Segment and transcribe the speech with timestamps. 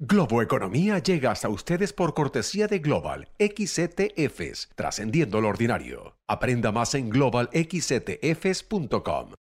[0.00, 6.14] Globo Economía llega hasta ustedes por cortesía de Global XETFs, trascendiendo lo ordinario.
[6.28, 9.32] Aprenda más en globalxetfs.com.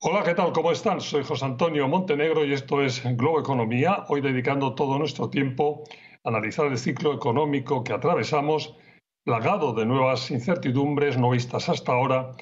[0.00, 0.54] Hola, ¿qué tal?
[0.54, 1.02] ¿Cómo están?
[1.02, 5.84] Soy José Antonio Montenegro y esto es Globo Economía, hoy dedicando todo nuestro tiempo
[6.24, 8.76] analizar el ciclo económico que atravesamos,
[9.24, 12.32] plagado de nuevas incertidumbres no vistas hasta ahora,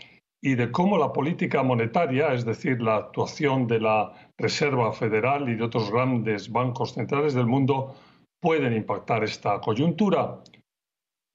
[0.43, 5.57] y de cómo la política monetaria, es decir, la actuación de la Reserva Federal y
[5.57, 7.95] de otros grandes bancos centrales del mundo,
[8.41, 10.43] pueden impactar esta coyuntura.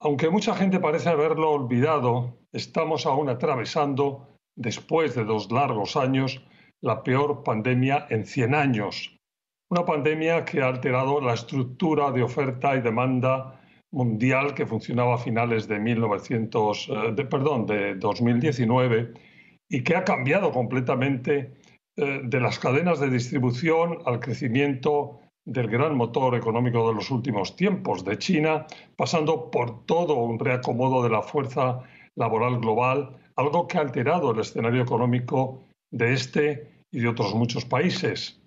[0.00, 6.44] Aunque mucha gente parece haberlo olvidado, estamos aún atravesando, después de dos largos años,
[6.82, 9.15] la peor pandemia en 100 años,
[9.68, 15.18] una pandemia que ha alterado la estructura de oferta y demanda mundial que funcionaba a
[15.18, 19.12] finales de, 1900, eh, perdón, de 2019
[19.68, 21.54] y que ha cambiado completamente
[21.96, 27.56] eh, de las cadenas de distribución al crecimiento del gran motor económico de los últimos
[27.56, 31.82] tiempos de China, pasando por todo un reacomodo de la fuerza
[32.16, 37.64] laboral global, algo que ha alterado el escenario económico de este y de otros muchos
[37.64, 38.40] países.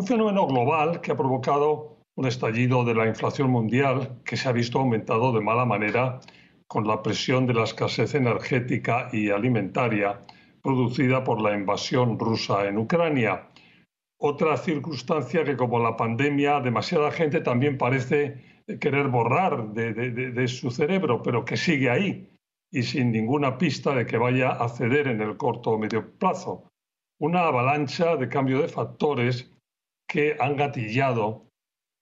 [0.00, 4.52] Un fenómeno global que ha provocado un estallido de la inflación mundial que se ha
[4.52, 6.20] visto aumentado de mala manera
[6.66, 10.18] con la presión de la escasez energética y alimentaria
[10.62, 13.50] producida por la invasión rusa en Ucrania.
[14.18, 20.70] Otra circunstancia que como la pandemia demasiada gente también parece querer borrar de, de, su
[20.70, 22.26] cerebro, pero que sigue ahí
[22.72, 26.70] y sin ninguna pista de que vaya a ceder en el corto o medio plazo.
[27.18, 29.52] Una avalancha de cambio de factores
[30.10, 31.46] que han gatillado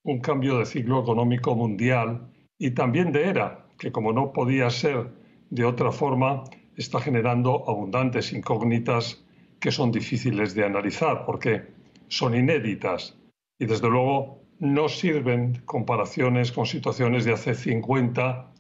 [0.02, 5.10] un cambio de ciclo económico mundial y también de era, que como no podía ser
[5.50, 9.22] de otra forma, está generando abundantes incógnitas
[9.60, 11.66] que son difíciles de analizar porque
[12.08, 13.14] son inéditas
[13.58, 18.50] y desde luego no sirven comparaciones con situaciones de hace 50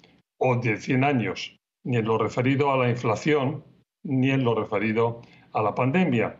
[0.40, 3.64] o de 100 años, ni en lo referido a la inflación,
[4.04, 5.22] ni en lo referido
[5.54, 6.38] a la pandemia.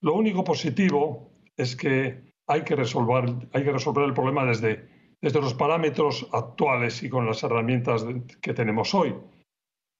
[0.00, 4.88] Lo único positivo es que hay que resolver, el problema desde,
[5.20, 8.04] desde los parámetros actuales y con las herramientas
[8.40, 9.14] que tenemos hoy.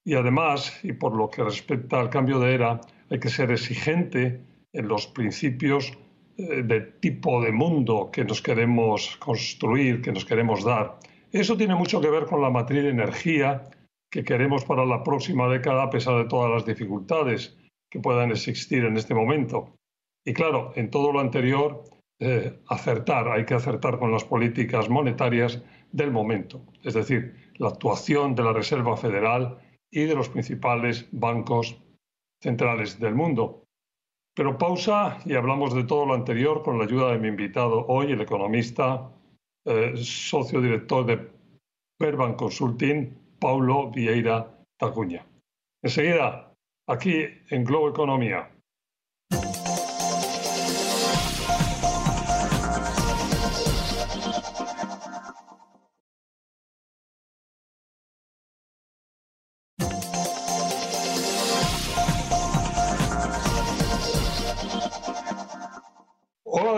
[0.07, 4.41] Y además, y por lo que respecta al cambio de era, hay que ser exigente
[4.73, 5.97] en los principios
[6.37, 10.99] eh, de tipo de mundo que nos queremos construir, que nos queremos dar.
[11.33, 13.63] Eso tiene mucho que ver con la matriz de energía
[14.11, 17.57] que queremos para la próxima década, a pesar de todas las dificultades
[17.91, 19.75] que puedan existir en este momento.
[20.25, 21.85] Y claro, en todo lo anterior,
[22.21, 25.63] eh, acertar, hay que acertar con las políticas monetarias
[25.93, 29.59] del momento, es decir, la actuación de la Reserva Federal
[29.91, 31.77] y de los principales bancos
[32.41, 33.65] centrales del mundo.
[34.35, 38.13] Pero pausa y hablamos de todo lo anterior con la ayuda de mi invitado hoy,
[38.13, 39.11] el economista,
[39.65, 41.31] eh, socio director de
[41.99, 45.25] Perban Consulting, Paulo Vieira Tacuña.
[45.83, 46.53] Enseguida,
[46.89, 48.54] aquí en Globo Economía.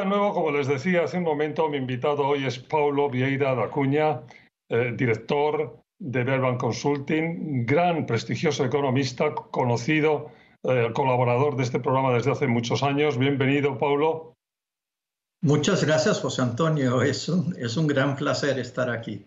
[0.09, 4.23] Nuevo, como les decía hace un momento, mi invitado hoy es Paulo Vieira da Cunha,
[4.69, 10.31] eh, director de Verban Consulting, gran prestigioso economista, conocido,
[10.63, 13.19] eh, colaborador de este programa desde hace muchos años.
[13.19, 14.35] Bienvenido, Paulo.
[15.43, 17.03] Muchas gracias, José Antonio.
[17.03, 19.27] Es un, es un gran placer estar aquí.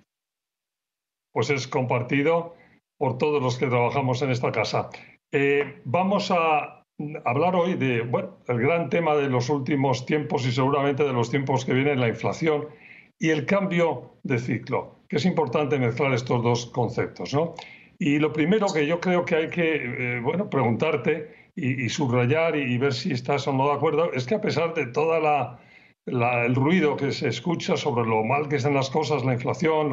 [1.31, 2.56] Pues es compartido
[2.97, 4.90] por todos los que trabajamos en esta casa.
[5.31, 6.78] Eh, vamos a
[7.26, 11.30] hablar hoy de, bueno, el gran tema de los últimos tiempos y seguramente de los
[11.30, 12.68] tiempos que vienen, la inflación
[13.18, 17.53] y el cambio de ciclo, que es importante mezclar estos dos conceptos, ¿no?
[17.97, 22.78] Y lo primero que yo creo que hay que, eh, bueno, preguntarte y, subrayar y,
[22.78, 25.59] ver si estás o no de acuerdo, es que a pesar de toda la,
[26.46, 29.91] el ruido que se escucha sobre lo mal que están las cosas, la inflación,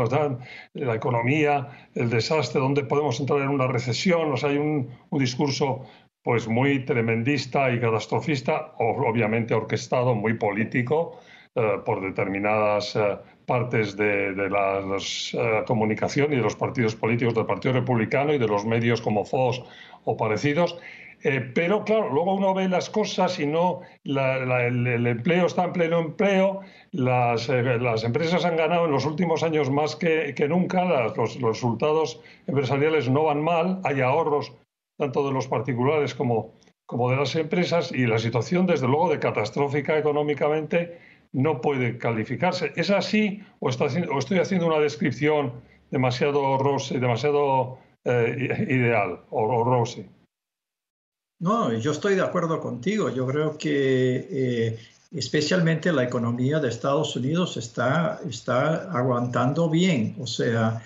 [0.74, 5.18] la economía, el desastre, donde podemos entrar en una recesión, o sea, hay un, un
[5.18, 5.82] discurso
[6.26, 11.20] pues muy tremendista y catastrofista, obviamente orquestado, muy político
[11.54, 17.46] eh, por determinadas eh, partes de, la eh, comunicación y de los partidos políticos del
[17.46, 19.62] Partido Republicano y de los medios como Fox
[20.02, 20.76] o parecidos.
[21.22, 25.98] Eh, pero claro, luego uno ve las cosas y no, el, empleo está en pleno
[25.98, 26.60] empleo,
[26.92, 31.56] las, eh, las, empresas han ganado en los últimos años más que, nunca, los, los,
[31.56, 34.52] resultados empresariales no van mal, hay ahorros
[34.96, 36.54] tanto de los particulares como,
[36.86, 40.98] como de las empresas y la situación, desde luego, de catastrófica económicamente
[41.32, 42.72] no puede calificarse.
[42.76, 45.52] ¿Es así o, estoy haciendo una descripción
[45.90, 46.58] demasiado
[46.90, 50.06] demasiado eh, ideal o, o rosy?
[51.38, 53.10] No, yo estoy de acuerdo contigo.
[53.10, 54.78] Yo creo que eh,
[55.12, 60.16] especialmente la economía de Estados Unidos está, está aguantando bien.
[60.18, 60.82] O sea,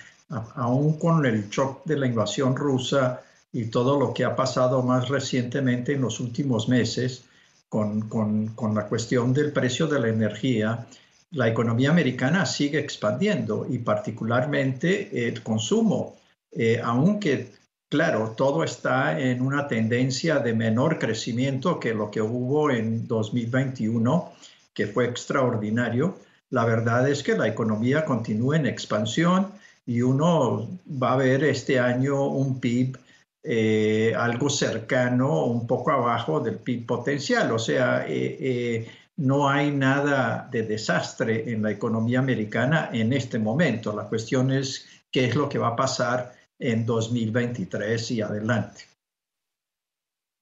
[0.57, 5.09] aún con el shock de la invasión rusa y todo lo que ha pasado más
[5.09, 7.25] recientemente en los últimos meses
[7.69, 10.87] con, con, con la cuestión del precio de la energía,
[11.33, 16.17] la economía americana sigue expandiendo y particularmente el consumo.
[16.53, 17.51] Eh, aunque
[17.91, 24.33] Claro, todo está en una tendencia de menor crecimiento que lo que hubo en 2021,
[24.73, 26.17] que fue extraordinario.
[26.51, 29.49] La verdad es que la economía continúa en expansión
[29.85, 30.69] y uno
[31.03, 32.97] va a ver este año un PIB
[33.43, 37.51] eh, algo cercano, un poco abajo del PIB potencial.
[37.53, 43.39] O sea, eh, eh, no hay nada de desastre en la economía americana en este
[43.39, 43.95] momento.
[43.95, 48.83] La cuestión es qué es lo que va a pasar en 2023 y adelante.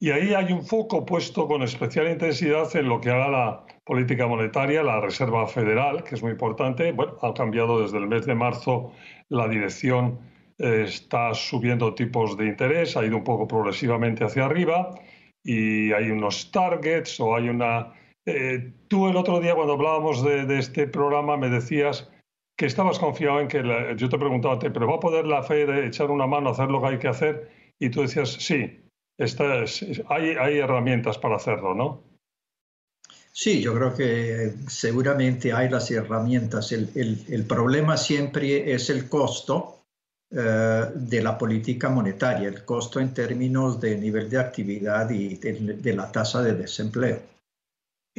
[0.00, 4.28] Y ahí hay un foco puesto con especial intensidad en lo que haga la política
[4.28, 6.92] monetaria, la Reserva Federal, que es muy importante.
[6.92, 8.92] Bueno, ha cambiado desde el mes de marzo
[9.28, 10.20] la dirección,
[10.58, 14.90] está subiendo tipos de interés, ha ido un poco progresivamente hacia arriba
[15.44, 17.94] y hay unos targets o hay una...
[18.26, 22.10] Eh, tú el otro día cuando hablábamos de este programa me decías
[22.58, 23.62] que estabas confiado en que,
[23.96, 26.88] yo te preguntaba, ¿pero va a poder la Fed echar una mano, hacer lo que
[26.88, 27.48] hay que hacer?
[27.78, 28.80] Y tú decías, sí,
[30.08, 32.02] hay, hay herramientas para hacerlo, ¿no?
[33.30, 36.72] Sí, yo creo que seguramente hay las herramientas.
[36.72, 36.90] El,
[37.28, 39.77] el, problema siempre es el costo
[40.30, 46.12] de la política monetaria, el costo en términos de nivel de actividad y de la
[46.12, 47.18] tasa de desempleo.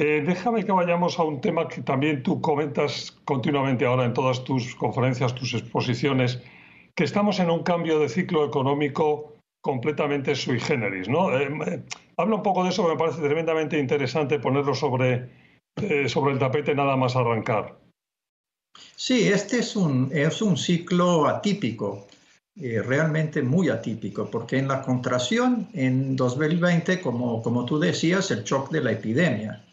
[0.01, 4.45] Eh, déjame que vayamos a un tema que también tú comentas continuamente ahora en todas
[4.45, 6.41] tus conferencias, tus exposiciones,
[6.95, 11.09] que estamos en un cambio de ciclo económico completamente sui generis.
[11.09, 11.37] ¿no?
[11.37, 11.83] Eh, eh,
[12.15, 15.29] habla un poco de eso, me parece tremendamente interesante ponerlo sobre,
[16.07, 17.75] sobre el tapete nada más arrancar.
[18.95, 22.07] Sí, este es un, es un ciclo atípico,
[22.55, 28.69] realmente muy atípico, porque en la contracción en 2020, como, como tú decías, el shock
[28.69, 29.63] de la epidemia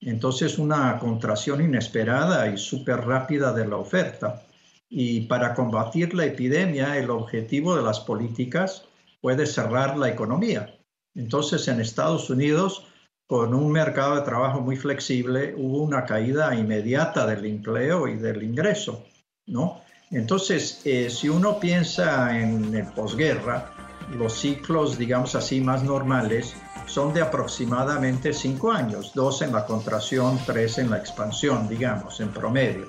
[0.00, 4.42] entonces, una contracción inesperada y súper rápida de la oferta.
[4.88, 8.84] Y para combatir la epidemia, el objetivo de las políticas
[9.20, 10.78] puede cerrar la economía.
[11.14, 12.86] Entonces, en Estados Unidos,
[13.26, 18.42] con un mercado de trabajo muy flexible, hubo una caída inmediata del empleo y del
[18.42, 19.04] ingreso,
[19.46, 19.80] ¿no?
[20.12, 23.72] Entonces, eh, si uno piensa en el posguerra,
[24.16, 26.54] los ciclos, digamos así, más normales,
[26.86, 32.28] son de aproximadamente cinco años, dos en la contracción, tres en la expansión, digamos, en
[32.28, 32.86] promedio.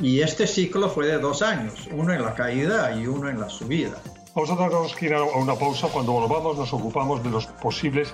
[0.00, 3.48] Y este ciclo fue de dos años, uno en la caída y uno en la
[3.48, 3.98] subida.
[4.34, 5.88] Vamos a darnos que ir a una pausa.
[5.92, 8.12] Cuando volvamos nos ocupamos de los posibles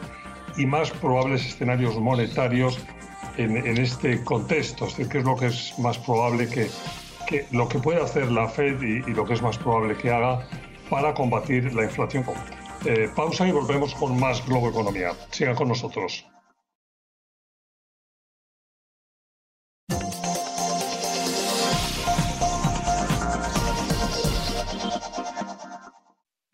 [0.59, 2.79] y más probables escenarios monetarios
[3.37, 4.87] en, este contexto.
[4.87, 6.69] Es decir, qué es lo que es más probable que,
[7.27, 10.11] que lo que puede hacer la Fed y, y, lo que es más probable que
[10.11, 10.47] haga
[10.91, 12.25] para combatir la inflación.
[12.85, 15.13] Eh, pausa y volvemos con más Globo Economía.
[15.31, 16.27] Sigan con nosotros.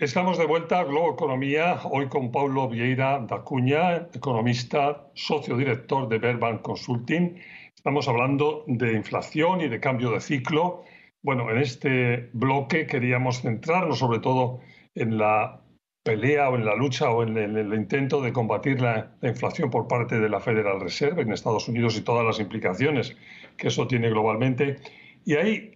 [0.04, 6.11] Estamos de vuelta a Globo Economía, hoy con Paulo Vieira da Cunha, economista, socio director
[6.11, 7.40] de Verban Consulting.
[7.75, 10.82] Estamos hablando de inflación y de cambio de ciclo.
[11.23, 14.61] Bueno, en este bloque queríamos centrarnos sobre todo
[14.94, 15.62] en la
[16.02, 20.20] pelea o en la lucha o en el, intento de combatir la, inflación por parte
[20.20, 23.16] de la Federal Reserve en Estados Unidos y todas las implicaciones
[23.56, 24.76] que eso tiene globalmente.
[25.25, 25.74] Y ahí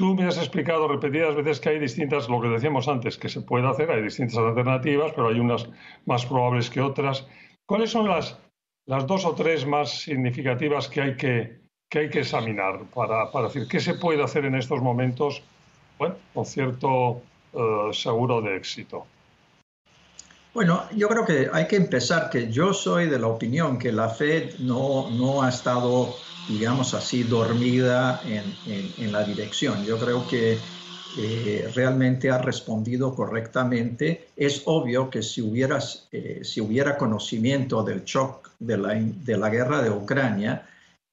[0.00, 3.42] tú me has explicado repetidas veces que hay distintas, lo que decíamos antes, que se
[3.42, 5.68] puede hacer, hay distintas alternativas, pero hay unas
[6.06, 7.28] más probables que otras.
[7.66, 8.38] ¿Cuáles son las,
[8.86, 13.68] dos o tres más significativas que hay que, que, hay que examinar para, para decir
[13.68, 15.42] qué se puede hacer en estos momentos
[16.32, 17.20] con cierto
[17.52, 19.06] eh, seguro de éxito?
[20.52, 24.08] Bueno, yo creo que hay que empezar que yo soy de la opinión que la
[24.08, 26.12] Fed no, no ha estado,
[26.48, 28.42] digamos así, dormida en,
[28.98, 29.84] en, la dirección.
[29.84, 30.58] Yo creo que
[31.18, 34.28] eh, realmente ha respondido correctamente.
[34.36, 39.50] Es obvio que si, hubieras, eh, si hubiera conocimiento del shock de la, de la
[39.50, 40.66] guerra de Ucrania,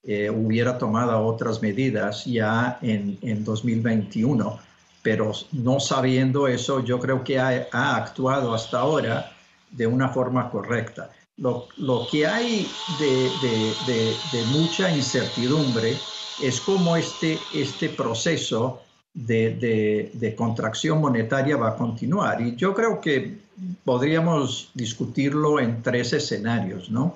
[0.03, 4.66] eh, hubiera tomado otras medidas ya en, en, 2021.
[5.07, 9.31] Pero no sabiendo eso, yo creo que ha, actuado hasta ahora
[9.71, 11.11] de una forma correcta.
[11.37, 12.67] Lo, lo que hay
[12.99, 15.97] de, de, de, mucha incertidumbre
[16.43, 18.81] es cómo este, este proceso
[19.13, 22.41] de, contracción monetaria va a continuar.
[22.41, 23.37] Y yo creo que
[23.85, 27.15] podríamos discutirlo en tres escenarios, ¿no?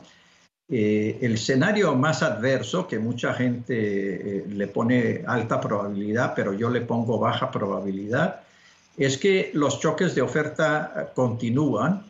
[0.73, 6.69] Eh, el escenario más adverso, que mucha gente eh, le pone alta probabilidad, pero yo
[6.69, 8.41] le pongo baja probabilidad,
[8.97, 12.05] es que los choques de oferta continúan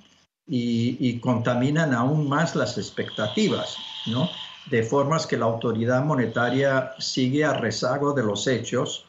[0.47, 4.29] y, y contaminan aún más las expectativas, ¿no?
[4.69, 9.05] De formas que la autoridad monetaria sigue a rezago de los hechos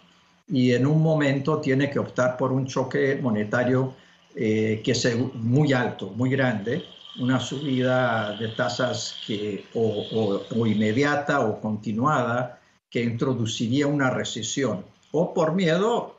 [0.49, 3.95] y en un momento tiene que optar por un choque monetario
[4.35, 6.85] eh, que sea muy alto, muy grande,
[7.19, 15.55] una subida de tasas que, o, inmediata o continuada que introduciría una recesión, o por
[15.55, 16.17] miedo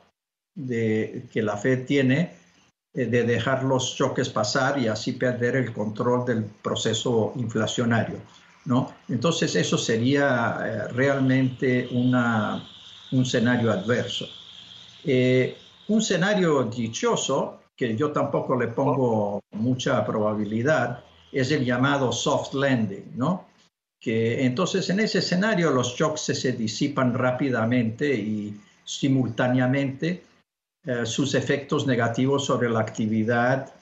[0.54, 2.36] de, que la Fed tiene
[2.92, 8.20] eh, de dejar los choques pasar y así perder el control del proceso inflacionario.
[8.64, 8.94] ¿no?
[9.08, 12.64] Entonces eso sería eh, realmente una,
[13.12, 14.26] un escenario adverso.
[15.04, 15.56] Eh,
[15.88, 23.12] un escenario dichoso, que yo tampoco le pongo mucha probabilidad, es el llamado soft landing,
[23.16, 23.46] ¿no?
[24.00, 30.22] Que entonces en ese escenario los shocks se disipan rápidamente y simultáneamente
[30.84, 33.72] eh, sus efectos negativos sobre la actividad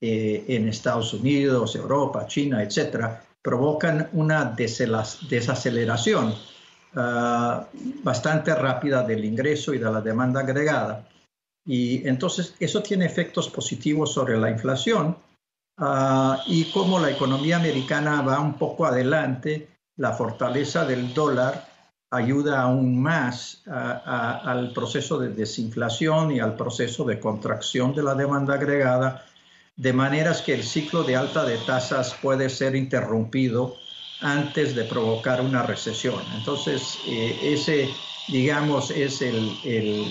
[0.00, 6.34] eh, en Estados Unidos, Europa, China, etcétera, provocan una desaceleración
[6.96, 7.66] Ah,
[8.04, 11.04] bastante rápida del ingreso y de la demanda agregada.
[11.66, 15.16] Y entonces eso tiene efectos positivos sobre la inflación
[15.78, 21.74] ah, y como la economía americana va un poco adelante, la fortaleza del dólar
[22.10, 28.54] ayuda aún más al proceso de desinflación y al proceso de contracción de la demanda
[28.54, 29.26] agregada,
[29.76, 33.76] de maneras que el ciclo de alta de tasas puede ser interrumpido
[34.20, 36.20] antes de provocar una recesión.
[36.36, 37.90] Entonces, eh, ese,
[38.28, 40.06] digamos, es el, el,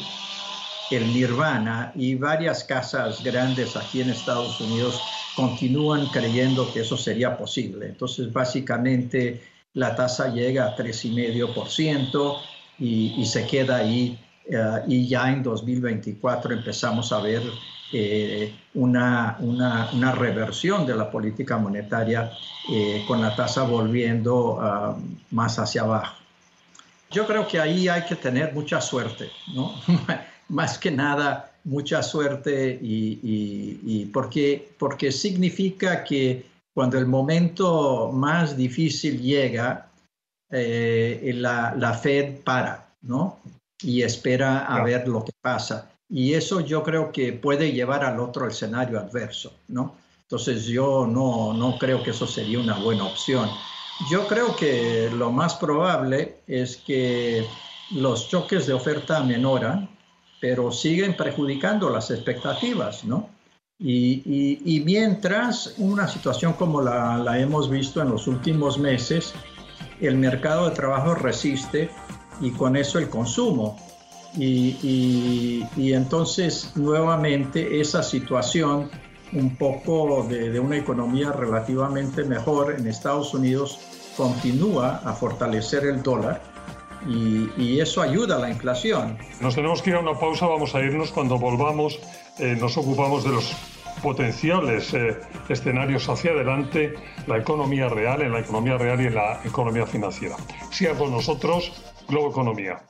[0.92, 5.02] nirvana y varias casas grandes aquí en Estados Unidos
[5.36, 7.88] continúan creyendo que eso sería posible.
[7.88, 9.42] Entonces, básicamente,
[9.74, 12.38] la tasa llega a 3,5%
[12.80, 17.42] y, y se queda ahí eh, y ya en 2024 empezamos a ver
[17.94, 22.32] eh, una, una, una, reversión de la política monetaria
[22.70, 24.98] eh, con la tasa volviendo ah,
[25.32, 26.18] más hacia abajo.
[27.12, 29.76] Yo creo que ahí hay que tener mucha suerte, ¿no?
[30.50, 33.20] más que nada mucha suerte y,
[33.84, 39.90] y, porque, porque significa que cuando el momento más difícil llega,
[40.50, 43.40] eh, la, la Fed para, ¿no?
[43.82, 48.20] Y espera a ver lo que pasa y eso yo creo que puede llevar al
[48.20, 49.96] otro escenario adverso, ¿no?
[50.22, 53.50] Entonces yo no, no creo que eso sería una buena opción.
[54.12, 57.44] Yo creo que lo más probable es que
[57.90, 59.90] los choques de oferta menoran,
[60.44, 63.30] pero siguen perjudicando las expectativas, ¿no?
[63.80, 69.34] Y, y, y mientras una situación como la, la hemos visto en los últimos meses,
[70.02, 71.90] el mercado de trabajo resiste
[72.42, 73.80] y con eso el consumo.
[74.36, 78.92] Y, entonces nuevamente esa situación
[79.32, 83.80] un poco de, una economía relativamente mejor en Estados Unidos
[84.18, 86.53] continúa a fortalecer el dólar
[87.08, 89.18] y, eso ayuda a la inflación.
[89.42, 92.00] Nos tenemos que ir a una pausa, vamos a irnos cuando volvamos,
[92.40, 93.54] eh, nos ocupamos de los
[94.02, 95.18] potenciales eh,
[95.50, 96.94] escenarios hacia adelante,
[97.28, 100.36] la economía real, en la economía real y en la economía financiera.
[100.72, 101.72] Siga con nosotros,
[102.08, 102.82] Globo Economía.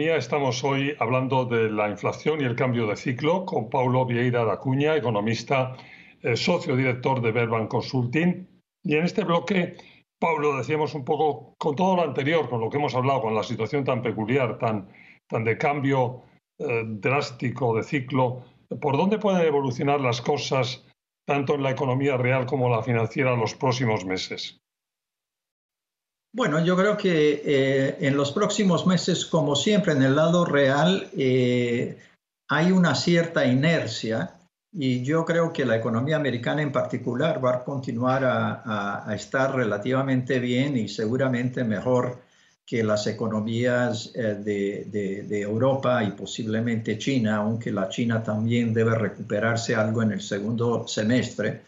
[0.00, 4.56] Estamos hoy hablando de la inflación y el cambio de ciclo con Paulo Vieira da
[4.56, 5.76] Cuña, economista,
[6.22, 8.46] eh, socio director de Verban Consulting.
[8.84, 9.76] Y en este bloque,
[10.20, 13.42] Paulo, decíamos un poco con todo lo anterior, con lo que hemos hablado, con la
[13.42, 14.88] situación tan peculiar, tan,
[15.26, 16.22] tan de cambio
[16.60, 18.44] eh, drástico de ciclo,
[18.80, 20.86] ¿por dónde pueden evolucionar las cosas
[21.26, 24.60] tanto en la economía real como la financiera en los próximos meses?
[26.38, 31.10] Bueno, yo creo que eh, en los próximos meses, como siempre, en el lado real,
[31.16, 31.98] eh,
[32.48, 34.34] hay una cierta inercia
[34.72, 40.38] Y yo creo que la economía americana en particular va a continuar a, estar relativamente
[40.38, 42.20] bien y seguramente mejor
[42.64, 48.94] que las economías eh, de, de, Europa y posiblemente China, aunque la China también debe
[48.94, 51.62] recuperarse algo en el segundo semestre.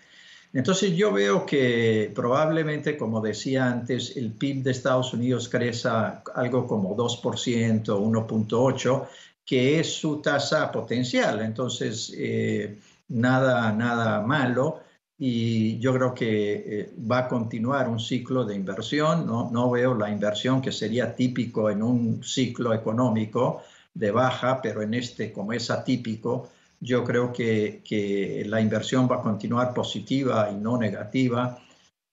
[0.53, 6.67] Entonces yo veo que probablemente, como decía antes, el PIB de Estados Unidos crezca algo
[6.67, 9.07] como 2%, 1.8%,
[9.45, 11.41] que es su tasa potencial.
[11.41, 12.79] Entonces, eh,
[13.09, 14.81] nada, nada malo
[15.23, 19.27] y yo creo que eh, va a continuar un ciclo de inversión.
[19.27, 24.83] No, no veo la inversión que sería típico en un ciclo económico de baja, pero
[24.83, 26.49] en este, como es atípico,
[26.81, 31.59] yo creo que, que la inversión va a continuar positiva y no negativa.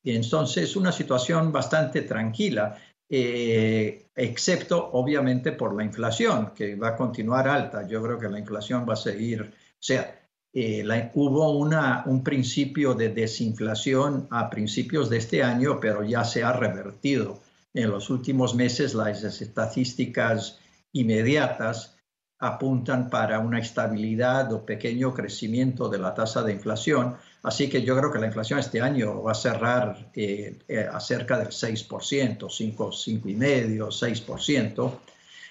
[0.04, 2.78] Y entonces, una situación bastante tranquila.
[3.10, 7.88] Eh, excepto obviamente por la inflación, que va a continuar alta.
[7.88, 10.20] Yo creo que la inflación va a seguir, o sea,
[10.54, 16.44] eh, hubo una, un principio de desinflación a principios de este año, pero ya se
[16.44, 17.42] ha revertido.
[17.74, 20.60] En los últimos meses las estadísticas
[20.94, 21.97] inmediatas
[22.40, 27.16] apuntan para una estabilidad o pequeño crecimiento de la tasa de inflación.
[27.44, 31.00] Así que yo creo que la inflación este año va a cerrar eh, eh, a
[31.00, 34.92] cerca del 6%, 5, 5,5%, 6%.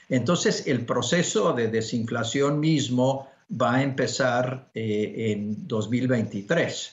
[0.08, 6.92] Entonces, el proceso de desinflación mismo va a empezar eh, en 2023.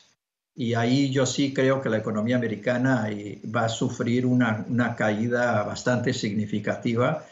[0.55, 3.09] Y ahí yo sí creo que la economía americana
[3.55, 7.25] va a sufrir una, una caída bastante significativa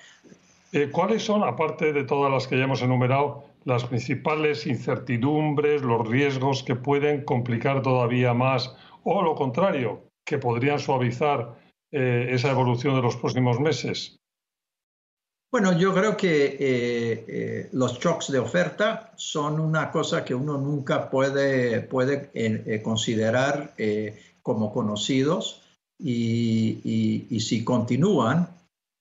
[0.71, 6.07] eh, ¿Cuáles son, aparte de todas las que ya hemos enumerado, las principales incertidumbres, los
[6.07, 11.59] riesgos que pueden complicar todavía más o lo contrario, que podrían suavizar
[11.91, 14.17] eh, esa evolución de los próximos meses?
[15.51, 21.09] Bueno, yo creo que eh, los shocks de oferta son una cosa que uno nunca
[21.09, 23.73] puede, puede considerar
[24.41, 25.61] como conocidos
[25.99, 28.47] y, si continúan,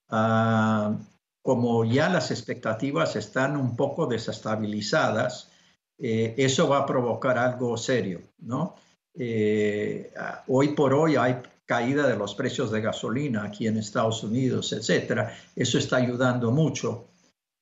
[0.09, 0.93] ah,
[1.41, 5.49] como ya las expectativas están un poco desestabilizadas,
[5.97, 8.75] eh, eso va a provocar algo serio, ¿no?
[9.13, 10.11] Eh,
[10.47, 15.35] hoy por hoy hay caída de los precios de gasolina aquí en Estados Unidos, etcétera.
[15.55, 17.07] Eso está ayudando mucho.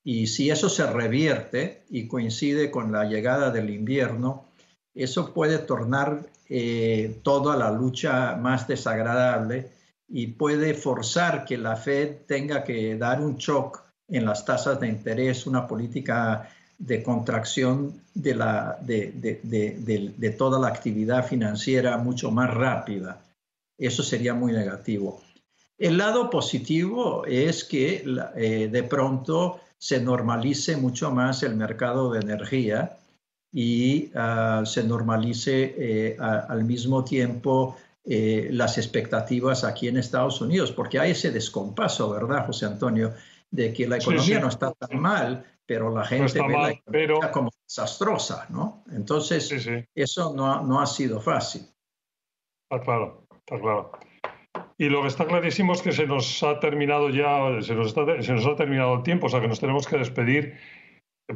[0.04, 4.46] Y si eso se revierte y coincide con la llegada del invierno,
[4.96, 9.70] eso puede tornar eh, toda la lucha más desagradable
[10.10, 14.88] y puede forzar que la Fed tenga que dar un shock en las tasas de
[14.88, 23.22] interés, una política de contracción de, la, de, toda la actividad financiera mucho más rápida.
[23.78, 25.22] Eso sería muy negativo.
[25.78, 28.04] El lado positivo es que
[28.36, 32.98] eh, de pronto se normalice mucho más el mercado de energía
[33.52, 37.78] y ah, se normalice eh, al mismo tiempo
[38.12, 43.14] eh, las expectativas aquí en Estados Unidos, porque hay ese descompaso, ¿verdad, José Antonio?
[43.52, 47.52] De que la economía no está tan mal, pero la gente ve la economía como
[47.64, 48.84] desastrosa, ¿no?
[48.92, 49.54] Entonces,
[49.94, 51.68] eso no, no, ha sido fácil.
[52.68, 53.92] Está claro, está claro.
[54.80, 58.34] Y lo que está clarísimo es que se nos ha terminado ya, se nos, se
[58.34, 60.58] nos ha terminado el tiempo, o sea que nos tenemos que despedir.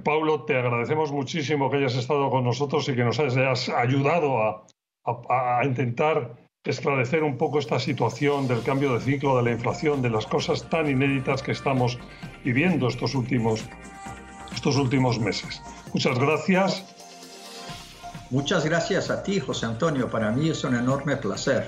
[0.04, 4.66] Pablo, te agradecemos muchísimo que hayas estado con nosotros y que nos hayas ayudado a,
[5.06, 10.02] a, a intentar esclarecer un poco esta situación del cambio de ciclo, de la inflación,
[10.02, 12.00] de las cosas tan inéditas que estamos
[12.46, 13.66] viviendo estos últimos,
[14.54, 15.62] estos últimos meses.
[15.94, 16.86] Muchas gracias.
[18.30, 20.10] Muchas gracias a ti, José Antonio.
[20.10, 21.68] Para mí es un enorme placer.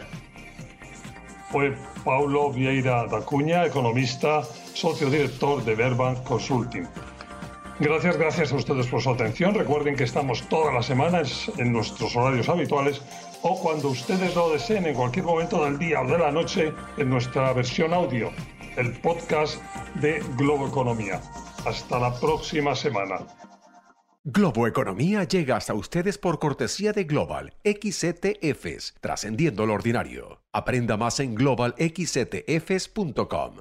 [1.52, 6.88] Fue Paulo Vieira da Cunha, economista, socio director de Verbank Consulting.
[7.80, 9.54] Gracias, gracias a ustedes por su atención.
[9.54, 13.02] Recuerden que estamos todas las semanas en nuestros horarios habituales
[13.48, 17.12] o cuando ustedes lo deseen en cualquier momento del día o de la noche en
[17.12, 18.32] nuestra versión audio,
[18.76, 19.62] el podcast
[20.02, 21.22] de Globo Economía.
[21.64, 23.18] Hasta la próxima semana.
[24.24, 30.42] Globo Economía llega hasta ustedes por cortesía de Global XTFs, trascendiendo lo ordinario.
[30.52, 33.60] Aprenda más en globalxtfs.com.